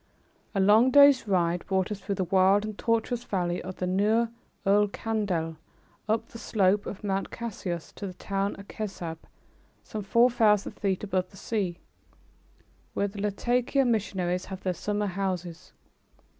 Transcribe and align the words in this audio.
A 0.55 0.59
long 0.59 0.89
day's 0.89 1.27
ride 1.27 1.63
brought 1.67 1.91
us 1.91 1.99
through 1.99 2.15
the 2.15 2.23
wild 2.23 2.65
and 2.65 2.75
tortuous 2.75 3.23
valley 3.23 3.61
of 3.61 3.75
the 3.75 3.85
Nahr 3.85 4.29
ul 4.65 4.87
Kandil, 4.87 5.57
up 6.09 6.27
the 6.29 6.39
slope 6.39 6.87
of 6.87 7.03
Mount 7.03 7.29
Cassius 7.29 7.91
to 7.91 8.07
the 8.07 8.15
town 8.15 8.55
of 8.59 8.67
Kessab, 8.67 9.19
some 9.83 10.01
four 10.01 10.31
thousand 10.31 10.71
feet 10.71 11.03
above 11.03 11.29
the 11.29 11.37
sea, 11.37 11.77
where 12.95 13.07
the 13.07 13.21
Latakia 13.21 13.85
missionaries 13.85 14.45
have 14.45 14.63
their 14.63 14.73
summer 14.73 15.05
homes. 15.05 15.71